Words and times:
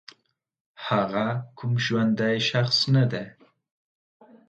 هغه 0.87 1.25
کوم 1.57 1.73
ژوندی 1.85 2.35
شخص 2.49 2.77
نه 2.95 3.03
دی 3.11 3.25